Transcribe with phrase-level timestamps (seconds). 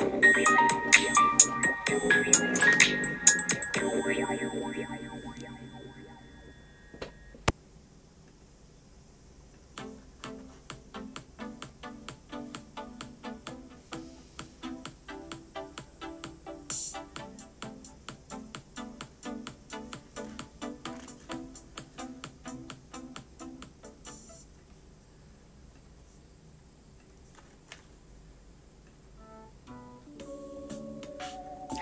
[0.00, 0.24] Thank
[5.44, 5.59] you.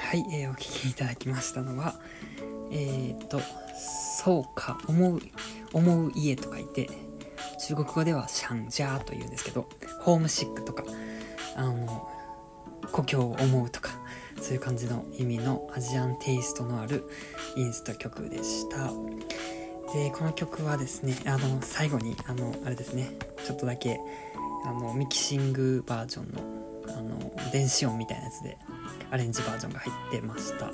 [0.08, 1.94] はい、えー、お聴きいただきましたのは
[2.70, 3.42] えっ、と
[3.76, 5.20] そうか思う
[5.74, 6.88] 思う家と書いて
[7.66, 9.68] 中国語ではシャンジャーというんですけど
[10.00, 10.82] ホームシックとか
[11.56, 12.08] あの
[12.90, 13.90] 故郷を思うとか
[14.40, 17.04] そういう感じの意味のアジアンテイストのある
[17.56, 18.86] インスト曲でした。
[19.92, 23.10] でこの曲はですねあの最後にあのあれですね
[23.44, 24.00] ちょっとだけ
[24.64, 26.57] あのミキシングバージョンの
[26.96, 28.58] あの電子音みたいなやつで
[29.10, 30.70] アレンジバージョンが入ってました。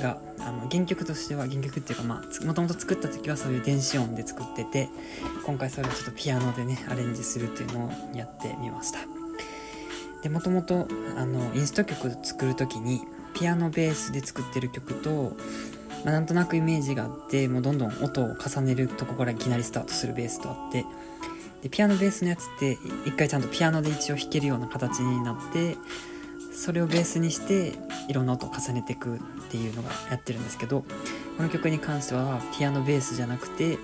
[0.00, 4.88] があの原曲としては原曲っていうかまあもともと作った時はそういう電子音で作ってて
[5.44, 9.00] 今回それをちょっとピアノでねアレンジするっていうのをやってみました。
[10.22, 10.86] でもともと
[11.16, 13.02] あのインスト曲作る時に
[13.34, 15.36] ピアノベースで作ってる曲と、
[16.04, 20.84] まあ、なんとなくイメージがあってもうどんどん音を重ねるとこからいきなりスタートするベースとあって
[21.62, 25.76] でピアノベースのやつって一回ちゃんとピアノで一応弾けるような形になって
[26.52, 27.74] それをベースにして
[28.08, 30.84] いろんな音を重ねていくっていうのがやってるんですけど
[31.36, 33.78] この曲に関してはピアノベースじゃなくて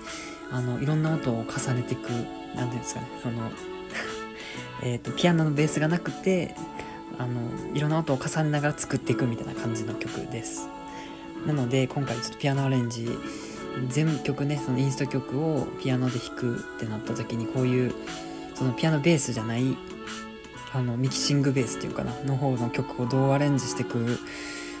[0.51, 3.51] あのいろんな音を重ねていく何て言うんですかねその
[4.83, 6.55] えとピアノのベースがなくて
[7.17, 7.41] あの
[7.73, 10.67] いろんな音を重ねながら作っていくみたいな感じの曲です。
[11.45, 13.09] なので今回ちょっとピアノアレンジ
[13.89, 17.93] 全曲ねそのインスト曲をピアノで弾くってなった時にこういう
[18.55, 19.77] そのピアノベースじゃない
[20.73, 24.19] あのミキシングベースっていうかなの方の曲をどうアレンジしてく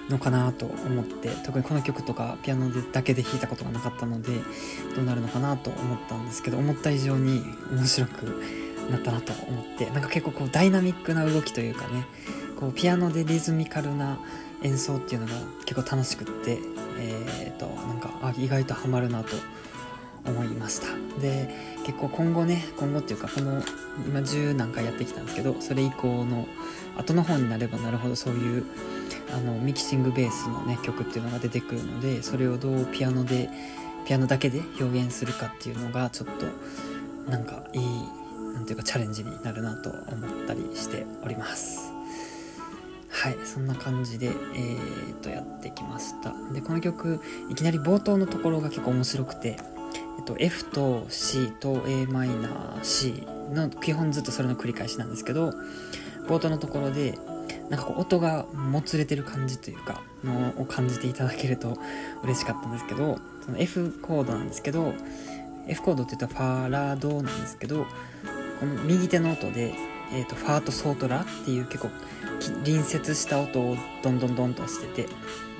[0.09, 4.31] のかなと思って特にこの曲とかピアノでだけで弾いたことがなかったので
[4.95, 8.43] どうなるのかなと思ったんですけど思った以上に面白く
[8.89, 12.05] なったなと思ってなんか結構こうダイナミックな動きというかね
[12.59, 14.19] こうピアノでリズミカルな
[14.63, 15.33] 演奏っていうのが
[15.65, 16.59] 結構楽しくって
[16.99, 19.35] えっ、となんかあ意外とハマるなと
[20.25, 20.87] 思いました。
[21.21, 21.49] で
[21.85, 23.61] 結構今後ね今後っていうかこの
[24.05, 26.47] 今10何回やってきたんですけどそれ以降の
[26.97, 28.65] 後の方になればなるほどそういう
[29.33, 33.49] あのミキシングベースのね曲っていうのが出てくるのでそれをどうピアノで
[34.05, 36.27] ピアノだけで表現するかっていうのがちょっ
[37.25, 37.83] となんかいい
[38.53, 41.76] なんていうかチャレンジになるなと思ったりしております。
[43.17, 46.35] はいそんな感じで、えー、とやってきました。
[46.53, 47.19] でこの曲
[47.49, 49.57] いきなり冒頭のところが結構面白くて、
[50.19, 55.51] えっと、F と C と a マイナー C の基本ずっとそれの繰り返しなんですけど
[56.27, 57.17] 冒頭のところで
[57.69, 61.75] なんかこう音がもつれてる感じというかのを感じていただけると
[62.23, 64.93] 嬉しかったんですけどその F コードなんですけど
[65.67, 67.87] F コードって言ったらファラドなんですけど
[68.59, 69.75] この右手の音で、
[70.13, 71.89] えーと、ファーとソートラっていう結構
[72.63, 75.09] 隣接した音をどんどんどんとしてて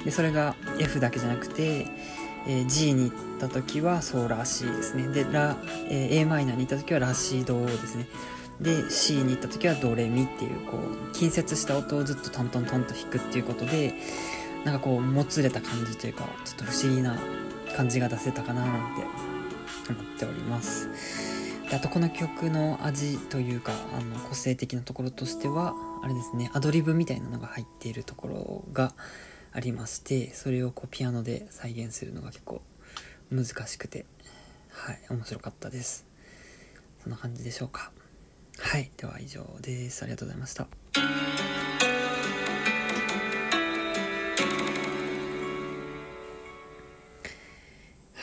[0.05, 1.87] でそれが F だけじゃなくて、
[2.47, 5.07] えー、G に行った時はソーラー C ですね。
[5.07, 5.57] でラ、
[5.89, 8.07] えー、a マイナーに行った時はラシードですね。
[8.61, 13.93] で C に行った時はドレミっていうこう近接した音をずっとトントントンと弾くっていうことで
[14.65, 17.17] なんかこうもつれた感じというかちょっと不思議な
[17.75, 19.03] 感じが出せたかななんて
[19.91, 21.26] 思っております。
[21.69, 28.93] であとこの曲の味というかあの個性的なところとしてはあれですねアドリブみたいなのが入っているところが
[29.51, 32.61] ありましてそれをこうピアノで再現するのが結構
[33.31, 34.05] 難しくて
[34.69, 36.05] はい面白かったです。
[37.03, 37.91] そんな感じでしょうか。
[38.59, 40.03] はいでは以上です。
[40.03, 40.67] ありがとうございました。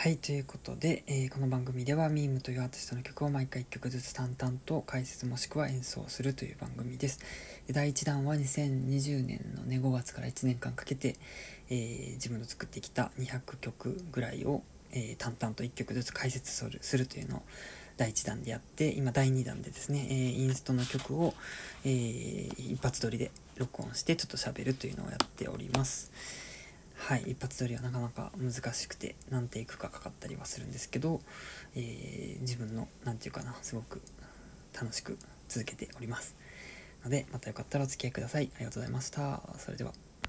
[0.05, 7.21] はいということで、えー、この番組ではミームというアーティストの曲を毎回1曲ずつ淡々と解説もしくは演奏するという番組です。
[7.71, 11.17] 第1弾は2020年の、ね、5月から1年間かけて、
[11.71, 14.61] えー、自分の作ってきた200曲ぐらいを、
[14.93, 17.43] えー、淡々と1曲ずつ解説するするというのを
[17.97, 21.33] 第1弾でやって今第2弾でですね、えー、インストの曲を、
[21.87, 26.44] えー、一発撮りで録音してちょっと喋るというのをやっております。
[27.06, 31.21] はい一発撮りはなかなか難しくて何ていくかかかったりはするんですけど、
[31.77, 34.01] えー、自分の何て言うかなすごく
[34.73, 36.35] 楽しく続けております。
[37.05, 38.51] のでまたよかったらお付き合いください。
[38.56, 39.43] ありがとうございました。
[39.59, 40.04] それでは。